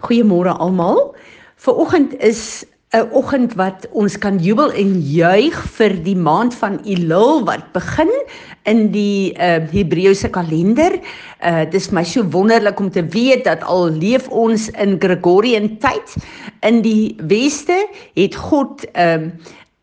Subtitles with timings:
[0.00, 1.14] Goeiemôre almal.
[1.56, 2.64] Vanoggend is
[2.94, 8.10] 'n oggend wat ons kan jubel en juig vir die maand van Elul wat begin
[8.64, 11.00] in die uh, Hebreëse kalender.
[11.42, 16.14] Uh dis my so wonderlik om te weet dat al leef ons in Gregorian tyd
[16.60, 17.76] in die weste
[18.14, 19.32] het God um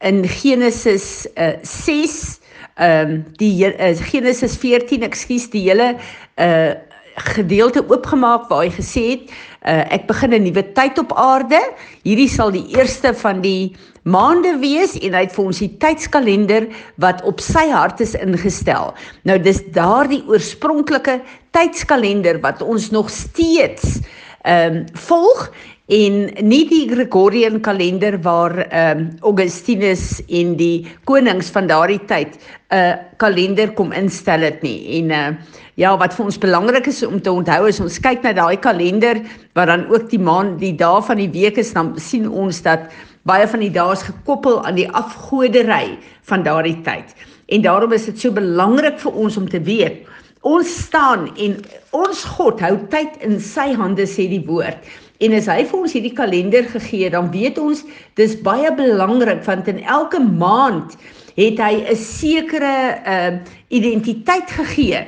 [0.03, 2.39] in Genesis uh, 6
[2.75, 5.93] ehm um, die uh, Genesis 14 ekskuus die hele
[6.41, 6.73] uh
[7.13, 9.33] gedeelte oopgemaak waar hy gesê het
[9.65, 11.59] uh, ek begin 'n nuwe tyd op aarde.
[12.03, 16.67] Hierdie sal die eerste van die maande wees en hy het vir ons die tydskalender
[16.99, 18.93] wat op sy hart is ingestel.
[19.23, 21.21] Nou dis daardie oorspronklike
[21.55, 24.01] tydskalender wat ons nog steeds
[24.43, 25.53] ehm um, volg
[25.93, 32.37] en nie die Gregorian kalender waar ehm um, Augustinus en die konings van daardie tyd
[32.37, 34.99] 'n uh, kalender kom instel het nie.
[34.99, 35.27] En uh,
[35.75, 39.21] ja wat vir ons belangrik is om te onthou is ons kyk na daai kalender
[39.53, 42.89] wat dan ook die maand die dae van die week is dan sien ons dat
[43.23, 47.13] baie van die dae is gekoppel aan die afgodery van daardie tyd.
[47.47, 50.07] En daarom is dit so belangrik vir ons om te weet
[50.43, 51.57] ons staan en
[51.91, 54.83] ons God hou tyd in sy hande sê die woord
[55.23, 57.83] En as hy vir ons hierdie kalender gegee het, dan weet ons
[58.19, 60.97] dis baie belangrik want in elke maand
[61.37, 62.75] het hy 'n sekere
[63.07, 63.31] uh
[63.69, 64.99] identiteit gegee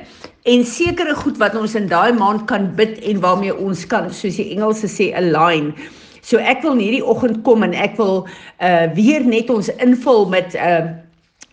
[0.52, 4.36] en sekere goed wat ons in daai maand kan bid en waarmee ons kan soos
[4.36, 5.74] die Engelse sê align.
[6.22, 8.26] So ek wil hierdie oggend kom en ek wil
[8.60, 10.86] uh weer net ons invul met uh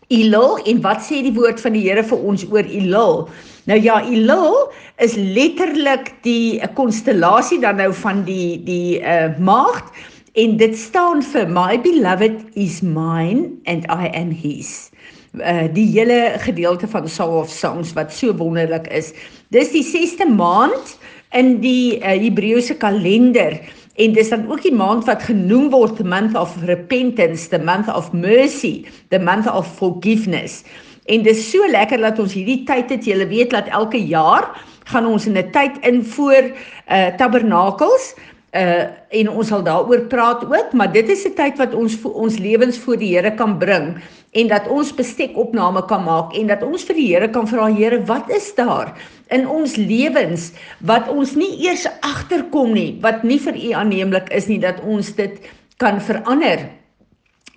[0.10, 3.28] Elul en wat sê die woord van die Here vir ons oor Elul?
[3.64, 9.88] Nou ja, Elul is letterlik die konstellasie dan nou van die die uh maagd
[10.36, 14.92] en dit staan vir my beloved is mine and I am his.
[15.40, 19.14] Uh die hele gedeelte van Song of Songs wat so wonderlik is.
[19.56, 20.98] Dis die 6ste maand
[21.32, 23.62] in die uh, Hebreëse kalender.
[23.96, 27.88] En dis dan ook die maand wat genoem word the month of repentance, the month
[27.88, 30.64] of mercy, the month of forgiveness.
[31.06, 33.06] En dis so lekker dat ons hierdie tyd het.
[33.06, 34.54] Jy weet dat elke jaar
[34.88, 36.44] gaan ons in 'n tyd in voor
[36.90, 38.16] uh tabernakels
[38.54, 42.38] uh en ons sal daaroor praat ook, maar dit is 'n tyd wat ons ons
[42.38, 43.98] lewens voor die Here kan bring
[44.32, 48.04] en dat ons bestekopname kan maak en dat ons vir die Here kan vra Here,
[48.06, 48.94] wat is daar
[49.30, 54.48] in ons lewens wat ons nie eers agterkom nie, wat nie vir U aanneemlik is
[54.48, 55.40] nie dat ons dit
[55.78, 56.70] kan verander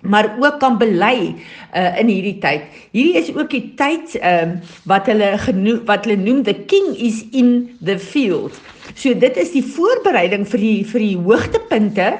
[0.01, 1.33] maar ook kan bely
[1.73, 2.61] uh, in hierdie tyd.
[2.91, 6.93] Hierdie is ook die tyd ehm uh, wat hulle genoem wat hulle noem the king
[6.95, 8.59] is in the field.
[8.93, 12.11] So dit is die voorbereiding vir die vir die hoogtepunte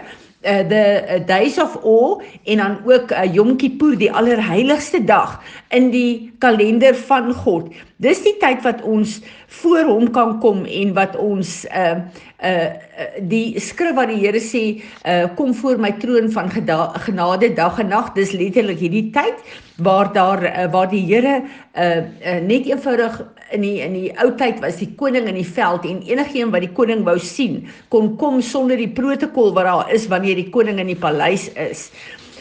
[0.45, 5.39] uh the uh, days of awe en dan ook uh, Yom Kippur die allerheiligste dag
[5.73, 7.73] in die kalender van God.
[7.97, 9.17] Dis die tyd wat ons
[9.61, 11.97] voor hom kan kom en wat ons uh
[12.45, 12.69] uh
[13.25, 14.63] die skrif wat die Here sê
[15.09, 19.41] uh kom voor my troon van genade dag en nag dis letterlik hierdie tyd
[19.81, 24.31] waar daar uh, waar die Here uh, uh net eenvoudig in die in die ou
[24.39, 27.61] tyd was die koning in die veld en enigiemand wat die koning wou sien
[27.93, 31.89] kon kom sonder die protokol wat daar is wanneer die koning in die paleis is.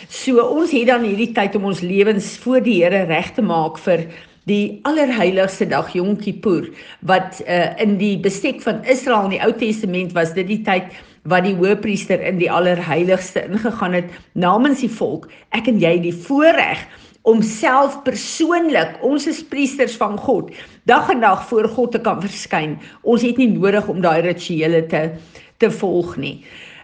[0.09, 3.79] So ons het dan hierdie tyd om ons lewens voor die Here reg te maak
[3.83, 4.07] vir
[4.47, 6.69] die allerheiligste dag Yom Kippur
[7.11, 10.95] wat uh, in die bestek van Israel in die Ou Testament was dit die tyd
[11.27, 15.27] wat die hoëpriester in die allerheiligste ingegaan het namens die volk.
[15.51, 16.85] Ek en jy die voorreg
[17.27, 20.53] om self persoonlik ons is priesters van God
[20.87, 22.77] dag en dag voor God te kan verskyn.
[23.03, 25.11] Ons het nie nodig om daai rituele te
[25.59, 26.37] te volg nie.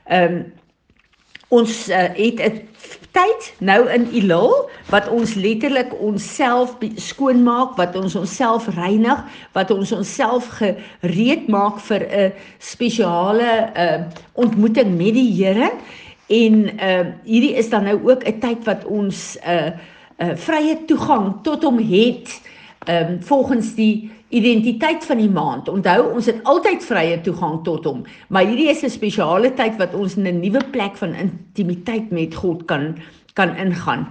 [0.08, 0.42] Ehm um,
[1.52, 2.69] ons uh, het 'n
[3.12, 9.20] tyd nou in Elul wat ons letterlik onsself skoonmaak, wat ons onsself reinig,
[9.52, 14.00] wat ons onsself gereed maak vir 'n spesiale uh,
[14.32, 15.70] ontmoeting met die Here.
[16.26, 19.70] En uh, hierdie is dan nou ook 'n tyd wat ons 'n uh,
[20.22, 22.33] uh, vrye toegang tot hom het
[22.88, 25.69] um, volgens die identiteit van die maand.
[25.69, 29.94] Onthou, ons het altyd vrye toegang tot hom, maar hierdie is 'n spesiale tyd wat
[29.94, 32.96] ons in 'n nuwe plek van intimiteit met God kan
[33.35, 34.08] kan ingaan.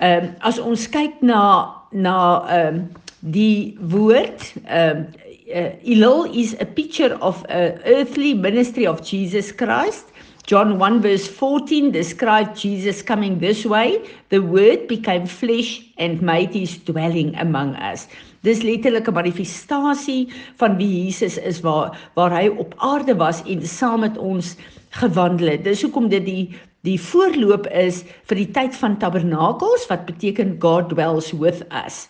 [0.00, 2.88] Ehm um, as ons kyk na na ehm um,
[3.20, 5.06] die woord ehm um,
[5.54, 10.04] uh, Elul is a picture of a earthly ministry of Jesus Christ.
[10.46, 13.96] John 1 verse 14 describes Jesus coming this way.
[14.28, 18.04] The word became flesh and made his dwelling among us.
[18.44, 20.28] Dis letterlik 'n manifestasie
[20.60, 24.56] van wie Jesus is waar waar hy op aarde was en saam met ons
[25.00, 25.64] gewandel het.
[25.64, 26.52] Dis hoekom dit die
[26.84, 32.08] die voorloop is vir die tyd van tabernakels wat beteken God dwells with us.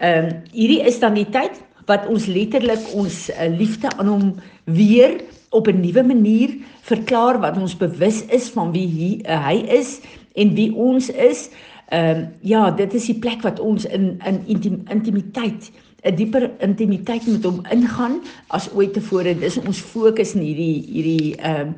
[0.00, 4.34] Ehm um, hierdie is dan die tyd wat ons letterlik ons uh, liefde aan hom
[4.64, 6.50] weer op 'n nuwe manier
[6.80, 10.00] verklaar wat ons bewus is van wie hy, uh, hy is
[10.34, 11.50] en wie ons is.
[11.88, 15.70] Ehm um, ja, dit is die plek wat ons in in intim, intimiteit
[16.02, 19.34] 'n dieper intimiteit met hom ingaan as ooit tevore.
[19.38, 21.74] Dis ons fokus in hierdie hierdie ehm um,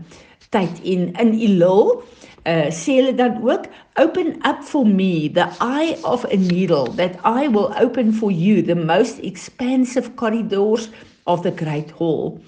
[0.51, 2.03] tyd en in Elul
[2.47, 3.69] uh sê hulle dan ook
[4.03, 8.63] open up for me the eye of a needle that I will open for you
[8.63, 10.91] the most expansive corridors
[11.27, 12.41] of the great hall.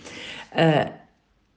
[0.57, 0.85] Uh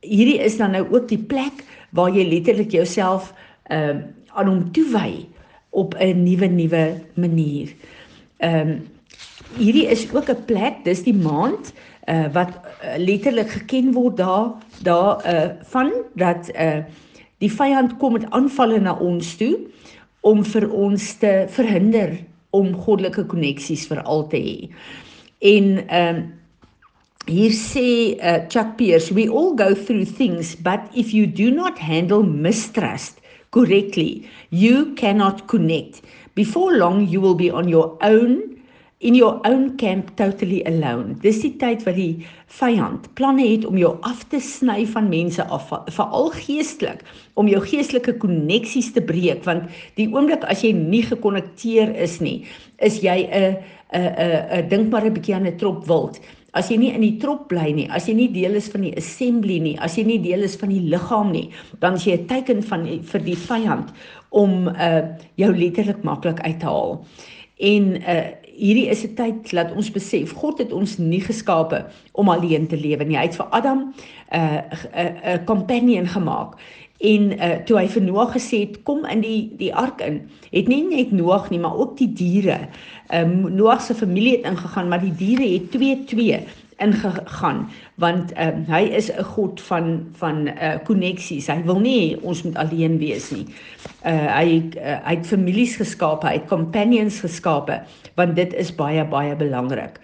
[0.10, 1.64] hierdie is dan nou ook die plek
[1.96, 3.34] waar jy letterlik jouself
[3.70, 4.06] ehm uh,
[4.38, 5.26] aan hom toewy
[5.70, 7.74] op 'n nuwe nuwe manier.
[8.38, 8.88] Ehm um,
[9.58, 11.74] hierdie is ook 'n plek, dis die maand
[12.08, 14.52] uh wat uh, letterlik geken word daar
[14.82, 16.84] daar uh van dat uh
[17.38, 19.58] die vyand kom met aanvalle na ons toe
[20.22, 22.18] om vir ons te verhinder
[22.50, 24.70] om goddelike koneksies vir al te hê.
[25.40, 26.36] En ehm um,
[27.28, 31.78] hier sê uh, Chuck Pierce, we all go through things, but if you do not
[31.78, 33.20] handle mistrust
[33.52, 36.02] correctly, you cannot connect.
[36.36, 38.58] Before long you will be on your own
[39.00, 41.14] in your own camp totally alone.
[41.22, 42.26] Dis die tyd wat die
[42.58, 47.04] vyand planne het om jou af te sny van mense af, veral geestelik,
[47.38, 49.70] om jou geestelike koneksies te breek want
[50.00, 52.40] die oomblik as jy nie gekonnekteer is nie,
[52.82, 53.62] is jy 'n
[53.94, 56.20] 'n 'n 'n dink maar 'n bietjie aan 'n trop wild.
[56.54, 58.96] As jy nie in die trop bly nie, as jy nie deel is van die
[58.98, 61.50] assembly nie, as jy nie deel is van die liggaam nie,
[61.80, 63.94] dan is jy 'n teken van vir die vyand
[64.30, 65.02] om uh
[65.36, 67.06] jou letterlik maklik uit te haal.
[67.60, 68.26] En uh
[68.58, 72.78] hierdie is 'n tyd laat ons besef God het ons nie geskape om alleen te
[72.78, 73.18] lewe nie.
[73.18, 73.94] Hy het vir Adam
[74.32, 74.62] 'n uh,
[74.96, 76.58] 'n 'n companion gemaak.
[76.98, 80.68] En uh, toe hy vir Noag gesê het kom in die die ark in, het
[80.68, 82.68] nie net Noag nie, maar ook die diere.
[83.14, 86.42] Ehm um, Noag se familie het ingegaan, maar die diere het 2-2
[86.78, 91.48] ingegaan want um, hy is 'n god van van uh koneksies.
[91.48, 93.46] Hy wil nie ons moet alleen wees nie.
[94.06, 97.82] Uh hy uh, hy het families geskape, hy het companions geskape
[98.16, 100.00] want dit is baie baie belangrik.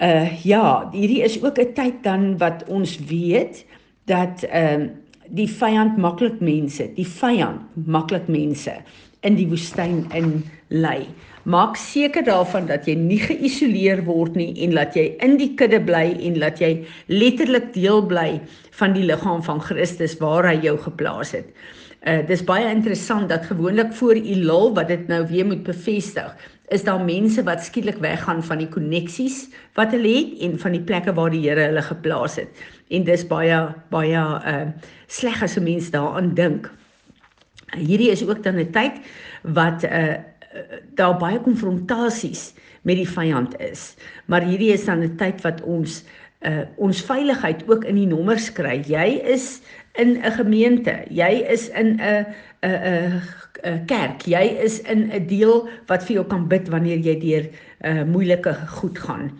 [0.00, 3.64] Uh ja, hierdie is ook 'n tyd dan wat ons weet
[4.04, 5.01] dat ehm uh,
[5.32, 8.74] die vyand maklik mense, die vyand maklik mense
[9.26, 11.06] in die woestyn in lei.
[11.48, 15.80] Maak seker daarvan dat jy nie geïsoleer word nie en dat jy in die kudde
[15.82, 16.72] bly en dat jy
[17.10, 18.40] letterlik deel bly
[18.78, 21.48] van die liggaam van Christus waar hy jou geplaas het.
[22.02, 26.30] Uh dis baie interessant dat gewoonlik voor Elul wat dit nou weer moet bevestig,
[26.72, 29.46] is daar mense wat skielik weggaan van die koneksies
[29.78, 32.62] wat hulle het en van die plekke waar die Here hulle geplaas het.
[32.90, 33.58] En dis baie
[33.92, 34.22] baie
[34.52, 34.66] uh
[35.06, 36.70] sleg as 'n mens daaraan dink.
[37.76, 39.00] Hierdie is ook dan 'n tyd
[39.42, 40.16] wat uh
[40.94, 42.52] daar baie konfrontasies
[42.82, 43.96] met die vyand is.
[44.26, 46.04] Maar hierdie is dan 'n tyd wat ons
[46.40, 48.82] uh ons veiligheid ook in die nommers kry.
[48.86, 49.60] Jy is
[49.94, 51.04] in 'n gemeente.
[51.10, 52.26] Jy is in 'n
[52.62, 53.22] 'n
[53.64, 54.22] 'n kerk.
[54.26, 57.44] Jy is in 'n deel wat vir jou kan bid wanneer jy deur
[57.84, 59.32] uh moeilike goed gaan.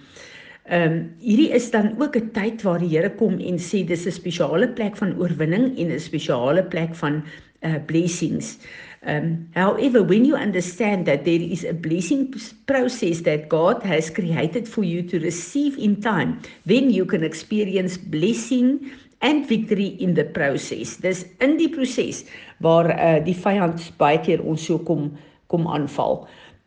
[0.69, 4.07] Ehm um, hierdie is dan ook 'n tyd waar die Here kom en sê dis
[4.07, 7.25] 'n spesiale plek van oorwinning en 'n spesiale plek van
[7.63, 8.59] uh blessings.
[9.05, 12.33] Um, however, when you understand that there is a blessing
[12.67, 17.97] process that God has created for you to receive in time, then you can experience
[17.99, 20.97] blessing and victory in the process.
[21.03, 22.25] Dis in die proses
[22.63, 25.13] waar uh, die vyand baie keer ons so kom
[25.53, 26.23] kom aanval.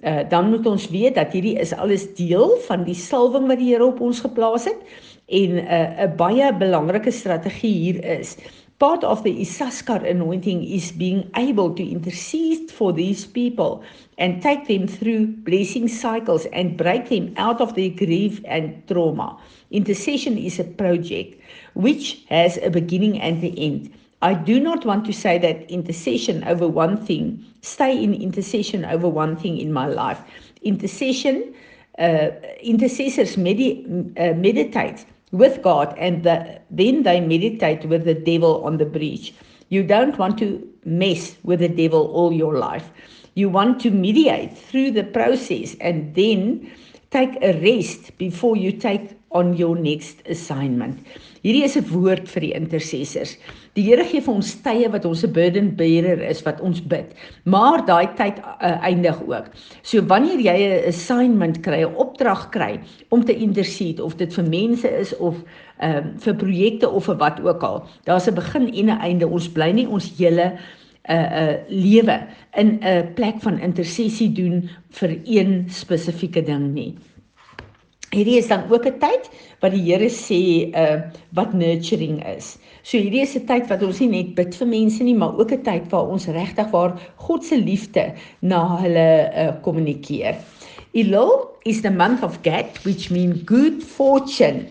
[0.05, 3.71] Uh, dan moet ons weet dat hierdie is alles deel van die salwing wat die
[3.71, 4.81] Here op ons geplaas het
[5.25, 8.37] en uh, 'n baie belangrike strategie hier is
[8.77, 13.83] Part of the Isaskar anointing is being able to intercede for these people
[14.17, 19.37] and take them through blessing cycles and break them out of their grief and trauma.
[19.71, 21.41] Intercession is a project
[21.73, 23.93] which has a beginning and an end.
[24.21, 29.07] I do not want to say that intercession over one thing, stay in intercession over
[29.07, 30.19] one thing in my life.
[30.63, 31.53] Intercession,
[31.97, 33.85] uh, intercessors medi-
[34.17, 35.05] uh, meditate
[35.37, 39.33] with God and the, then they meditate with the devil on the breach.
[39.69, 42.89] You don't want to mess with the devil all your life.
[43.33, 46.71] You want to mediate through the process and then
[47.11, 51.03] take a rest before you take on your next assignment.
[51.45, 53.35] Hierdie is 'n woord vir die intercessors.
[53.75, 57.13] Die Here gee vir ons tye wat ons 'n burden bearer is wat ons bid.
[57.43, 59.51] Maar daai tyd uh, eindig ook.
[59.83, 64.43] So wanneer jy 'n assignment kry, 'n opdrag kry om te intercede of dit vir
[64.49, 65.35] mense is of
[65.83, 69.27] um, vir projekte of vir wat ook al, daar's 'n begin en 'n einde.
[69.27, 70.57] Ons bly nie ons hele
[71.09, 72.27] 'n uh, 'n uh, lewe
[72.57, 76.95] in 'n plek van intersessie doen vir een spesifieke ding nie.
[78.11, 79.29] Hierdie is dan ook 'n tyd
[79.61, 81.01] wat die Here sê uh
[81.33, 82.57] wat nurturing is.
[82.83, 85.51] So hierdie is 'n tyd wat ons nie net bid vir mense nie, maar ook
[85.51, 90.35] 'n tyd waar ons regtig waar God se liefde na hulle uh kommunikeer.
[90.93, 94.67] Elul is the month of Gad, which means good fortune.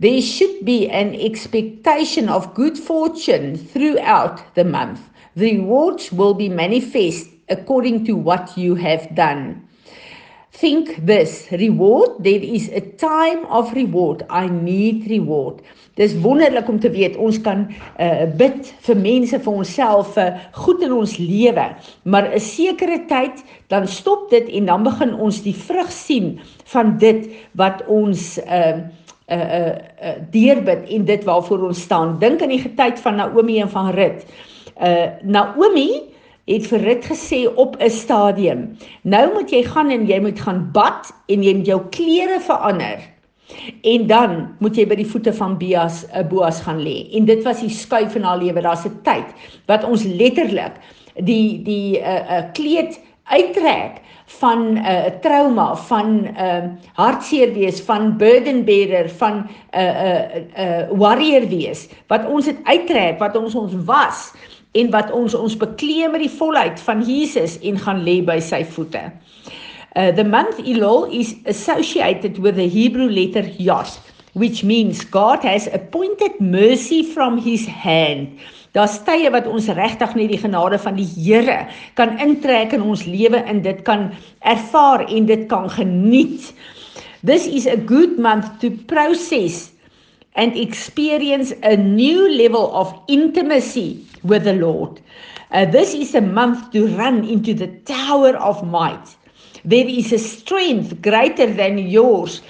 [0.00, 5.00] There should be an expectation of good fortune throughout the month.
[5.36, 9.67] The rewards will be manifest according to what you have done.
[10.50, 15.60] Think this reward there is a time of reward I need reward.
[15.94, 17.66] Dis wonderlik om te weet ons kan
[18.00, 21.66] uh, bid vir mense vir onsself vir uh, goed in ons lewe,
[22.08, 26.40] maar 'n sekere tyd dan stop dit en dan begin ons die vrug sien
[26.72, 28.88] van dit wat ons uh
[29.28, 32.18] uh uh, uh deurbid en dit waarvoor ons staan.
[32.18, 34.24] Dink aan die getyd van Naomi en van Rut.
[34.80, 36.07] Uh Naomi
[36.48, 38.76] het vir Rut gesê op 'n stadium.
[39.02, 42.98] Nou moet jy gaan en jy moet gaan bad en jy moet jou klere verander.
[43.82, 47.08] En dan moet jy by die voete van Boas 'n uh, Boas gaan lê.
[47.12, 48.60] En dit was die skuif in haar lewe.
[48.60, 49.26] Daar's 'n tyd
[49.66, 50.72] wat ons letterlik
[51.14, 56.64] die die 'n uh, 'n uh, kleed uittrek van 'n uh, trauma, van 'n uh,
[56.92, 62.46] hartseer wees, van burden bearer, van 'n uh, 'n uh, uh, warrior wees wat ons
[62.46, 64.32] het uittrek, wat ons ons was
[64.72, 68.64] en wat ons ons bekleem met die volheid van Jesus en gaan lê by sy
[68.64, 69.12] voete.
[69.96, 73.98] Uh, the month Elul is associated with the Hebrew letter Yod,
[74.34, 78.38] which means God has appointed mercy from his hand.
[78.76, 83.06] Daar's tye wat ons regtig net die genade van die Here kan intrek in ons
[83.08, 84.10] lewe en dit kan
[84.44, 86.52] ervaar en dit kan geniet.
[87.24, 89.72] This is a good month to process
[90.36, 95.00] and experience a new level of intimacy with the Lord.
[95.50, 99.16] Uh, this is a month to run into the tower of might.
[99.64, 102.42] There is a strength greater than yours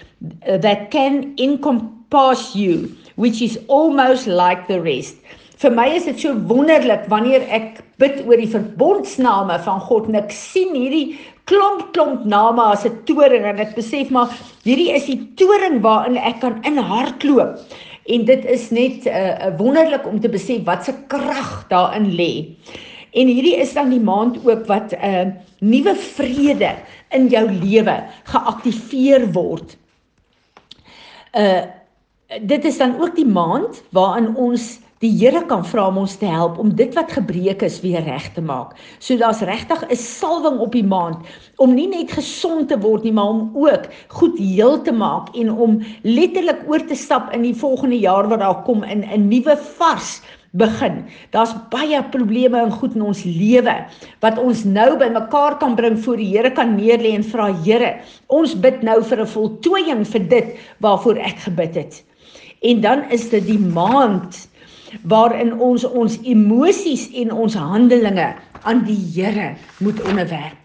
[0.46, 5.16] uh, that can encompass you, which is almost like the rest.
[5.58, 10.20] Vir my is dit so wonderlik wanneer ek bid oor die verbondsname van God en
[10.20, 11.18] ek sien hierdie
[11.50, 14.30] klomp klomp name as 'n toring en ek besef maar
[14.62, 17.58] hierdie is die toring waarin ek kan inhardloop
[18.06, 22.06] en dit is net 'n uh, uh, wonderlik om te besef wat se krag daarin
[22.14, 22.54] lê.
[23.18, 25.26] En hierdie is dan die maand ook wat 'n uh,
[25.58, 26.76] nuwe vrede
[27.10, 29.76] in jou lewe geaktiveer word.
[31.34, 31.66] Uh
[32.44, 36.26] dit is dan ook die maand waarin ons die Here kan vra om ons te
[36.26, 38.74] help om dit wat gebreek is weer reg te maak.
[38.98, 41.18] So daar's regtig 'n salwing op die maand
[41.56, 45.50] om nie net gesond te word nie, maar om ook goed heel te maak en
[45.50, 49.56] om letterlik oor te stap in die volgende jaar wat daar kom in 'n nuwe
[49.78, 50.20] vars
[50.52, 51.04] begin.
[51.30, 53.86] Daar's baie probleme en goed in ons lewe
[54.20, 58.54] wat ons nou bymekaar kan bring voor die Here kan neerlê en vra Here, ons
[58.54, 62.04] bid nou vir 'n voltooiing vir dit waarvoor ek gebid het.
[62.62, 64.48] En dan is dit die maand
[65.02, 70.56] waarin ons ons emosies en ons handelinge aan die Here moet onderwerp.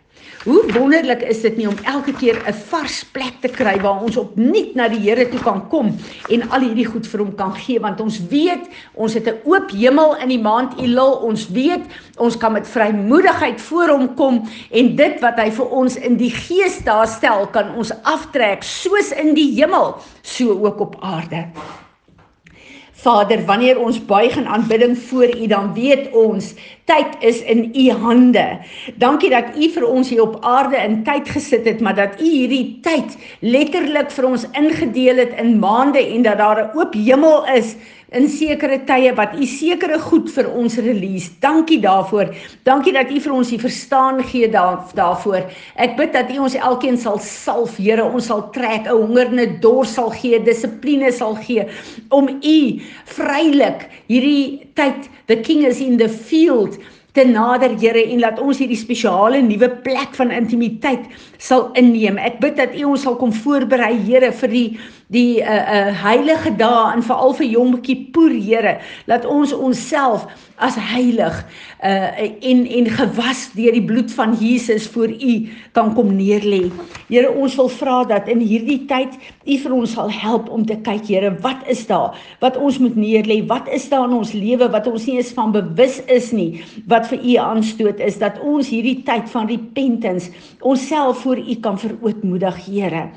[0.43, 4.17] Hoe wonderlik is dit nie om elke keer 'n vars plek te kry waar ons
[4.17, 5.95] opnuut na die Here toe kan kom
[6.29, 9.71] en al hierdie goed vir hom kan gee want ons weet ons het 'n oop
[9.71, 11.85] hemel in die maand Elul ons weet
[12.17, 16.31] ons kan met vrymoedigheid voor hom kom en dit wat hy vir ons in die
[16.31, 21.47] gees daar stel kan ons aftrek soos in die hemel so ook op aarde
[22.93, 26.53] Vader, wanneer ons buig in aanbidding voor U, dan weet ons
[26.85, 28.59] tyd is in U hande.
[29.01, 32.27] Dankie dat U vir ons hier op aarde in tyd gesit het, maar dat U
[32.29, 37.45] hierdie tyd letterlik vir ons ingedeel het in maande en dat daar 'n oop hemel
[37.55, 37.75] is
[38.17, 41.31] in sekere tye wat u sekere goed vir ons release.
[41.43, 42.33] Dankie daarvoor.
[42.67, 45.49] Dankie dat u vir ons die verstaan gee daar, daarvoor.
[45.75, 49.93] Ek bid dat u ons elkeen sal salf, Here, ons sal trek, 'n hongerne dors
[49.93, 51.67] sal gee, dissipline sal gee
[52.09, 52.81] om u
[53.15, 56.77] vrylik hierdie tyd the king is in the field
[57.13, 61.05] te nader Here en laat ons hierdie spesiale nuwe plek van intimiteit
[61.37, 62.17] sal inneem.
[62.17, 64.67] Ek bid dat U ons sal kom voorberei Here vir die
[65.13, 68.79] die uh uh heilige dae en veral vir Yom Kippur Here.
[69.09, 70.25] Laat ons onsself
[70.57, 71.35] as heilig
[71.83, 75.33] uh en en gewas deur die bloed van Jesus voor U
[75.77, 76.63] kan kom neerlê.
[77.09, 80.77] Here, ons wil vra dat in hierdie tyd U vir ons sal help om te
[80.85, 83.41] kyk, Here, wat is daar wat ons moet neerlê?
[83.47, 87.07] Wat is daar in ons lewe wat ons nie eens van bewus is nie wat
[87.11, 92.65] vir U aanstoot is dat ons hierdie tyd van repentance onsself voor U kan verootmoedig,
[92.65, 93.09] Here.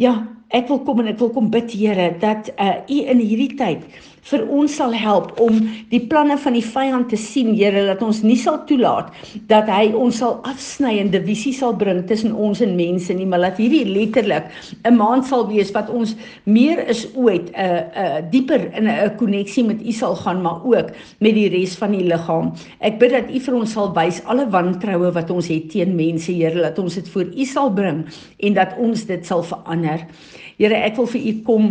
[0.00, 0.14] Ja,
[0.50, 3.86] ek wil kom en ek wil kom bid Here dat uh, u in hierdie tyd
[4.28, 8.20] vir ons sal help om die planne van die vyand te sien, Here, dat ons
[8.24, 9.12] nie sal toelaat
[9.50, 13.42] dat hy ons sal afsny en divisie sal bring tussen ons en mense nie, maar
[13.46, 14.50] dat hierdie letterlik
[14.84, 16.14] 'n maand sal wees wat ons
[16.44, 20.16] meer is ooit 'n uh, 'n uh, dieper in 'n uh, koneksie met U sal
[20.16, 20.90] gaan, maar ook
[21.20, 22.52] met die res van die liggaam.
[22.80, 26.32] Ek bid dat U vir ons sal wys alle wantroue wat ons het teen mense,
[26.32, 28.06] Here, dat ons dit voor U sal bring
[28.38, 30.06] en dat ons dit sal verander.
[30.60, 31.68] Here, ek wil vir U kom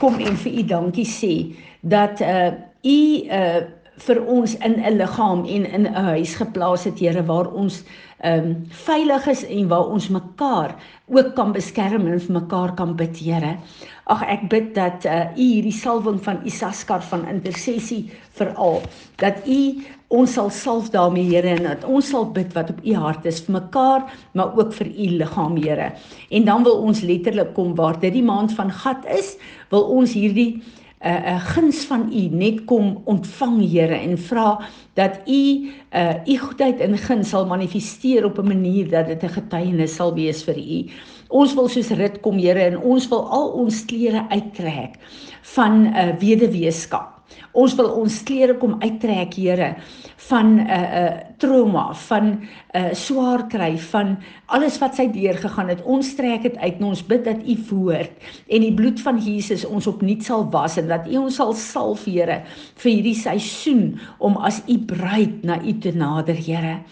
[0.00, 1.34] kom en vir U dankie sê
[1.80, 2.50] dat uh
[2.84, 2.98] u
[3.30, 3.62] uh
[4.02, 7.84] vir ons in 'n liggaam en in 'n huis geplaas het Here waar ons
[8.24, 10.74] um veilig is en waar ons mekaar
[11.06, 13.56] ook kan beskerm en vir mekaar kan bid Here.
[14.06, 18.82] Ag ek bid dat uh u hierdie salwing van Isaskar van intersessie veral
[19.16, 22.94] dat u ons sal salf daarmee Here en dat ons sal bid wat op u
[22.94, 25.92] hart is vir mekaar maar ook vir u liggaam Here.
[26.30, 29.36] En dan wil ons letterlik kom waar dit die maand van gat is,
[29.70, 30.62] wil ons hierdie
[31.04, 34.58] 'n uh, 'n uh, guns van U net kom ontvang Here en vra
[34.94, 39.36] dat U uh U goedheid in guns sal manifesteer op 'n manier dat dit 'n
[39.38, 40.90] getuienis sal wees vir U.
[41.28, 44.96] Ons wil soos rit kom Here en ons wil al ons klere uittrek
[45.42, 47.13] van 'n uh, weduweeskap
[47.54, 49.74] Ons wil ons klere kom uittrek, Here,
[50.28, 55.06] van 'n uh, 'n uh, trauma, van 'n uh, swaar kry, van alles wat sy
[55.06, 55.82] deurgegaan het.
[55.82, 58.12] Ons trek dit uit en ons bid dat U woord
[58.48, 62.04] en die bloed van Jesus ons opnuut sal was en dat U ons sal salf,
[62.04, 62.42] Here,
[62.76, 66.82] vir hierdie seisoen om as U bruid na U te nader, Here.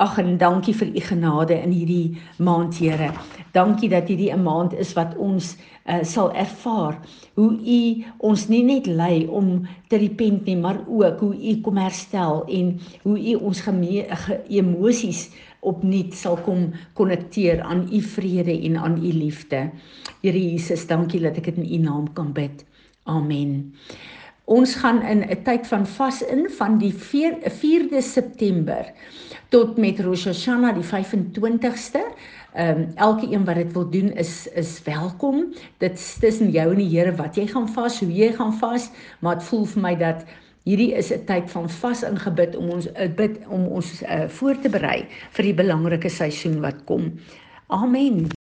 [0.00, 3.10] Ag en dankie vir u genade in hierdie maand, Here.
[3.52, 6.96] Dankie dat hierdie 'n maand is wat ons uh, sal ervaar
[7.34, 11.76] hoe u ons nie net lei om te repent nie, maar ook hoe u kom
[11.76, 13.62] herstel en hoe u ons
[14.48, 15.30] emosies
[15.60, 19.70] opnuut sal kom konnekteer aan u vrede en aan u liefde.
[20.22, 22.64] Here Jesus, dankie dat ek dit in u naam kan bid.
[23.04, 23.74] Amen.
[24.50, 28.92] Ons gaan in 'n tyd van vas in van die 4de September
[29.48, 32.02] tot met Rosh Hashanah die 25ste.
[32.54, 35.54] Ehm um, elke een wat dit wil doen is is welkom.
[35.78, 38.90] Dit is tussen jou en die Here wat jy gaan vas, hoe jy gaan vas,
[39.20, 40.24] maar dit voel vir my dat
[40.64, 44.60] hierdie is 'n tyd van vas ingebid om ons uh, bid om ons uh, voor
[44.60, 47.12] te berei vir die belangrike seisoen wat kom.
[47.66, 48.39] Amen.